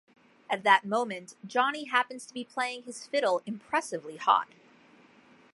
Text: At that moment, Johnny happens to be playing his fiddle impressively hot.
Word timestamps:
At 0.49 0.63
that 0.63 0.83
moment, 0.83 1.35
Johnny 1.45 1.83
happens 1.83 2.25
to 2.25 2.33
be 2.33 2.43
playing 2.43 2.85
his 2.85 3.05
fiddle 3.05 3.43
impressively 3.45 4.17
hot. 4.17 4.47